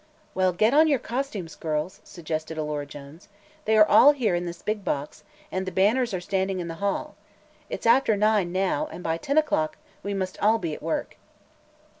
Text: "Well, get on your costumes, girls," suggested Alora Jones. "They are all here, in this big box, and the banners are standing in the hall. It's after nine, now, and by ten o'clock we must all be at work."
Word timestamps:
"Well, 0.33 0.51
get 0.51 0.73
on 0.73 0.87
your 0.87 0.97
costumes, 0.97 1.53
girls," 1.55 2.01
suggested 2.03 2.57
Alora 2.57 2.87
Jones. 2.87 3.27
"They 3.65 3.77
are 3.77 3.85
all 3.85 4.13
here, 4.13 4.33
in 4.33 4.47
this 4.47 4.63
big 4.63 4.83
box, 4.83 5.23
and 5.51 5.63
the 5.67 5.71
banners 5.71 6.11
are 6.11 6.19
standing 6.19 6.59
in 6.59 6.67
the 6.67 6.73
hall. 6.81 7.13
It's 7.69 7.85
after 7.85 8.17
nine, 8.17 8.51
now, 8.51 8.87
and 8.91 9.03
by 9.03 9.17
ten 9.17 9.37
o'clock 9.37 9.77
we 10.01 10.15
must 10.15 10.41
all 10.41 10.57
be 10.57 10.73
at 10.73 10.81
work." 10.81 11.17